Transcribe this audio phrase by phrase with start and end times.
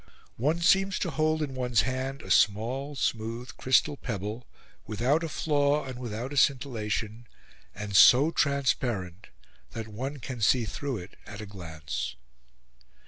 [0.37, 4.47] One seems to hold in one's hand a small smooth crystal pebble,
[4.87, 7.27] without a flaw and without a scintillation,
[7.75, 9.27] and so transparent
[9.73, 12.15] that one can see through it at a glance.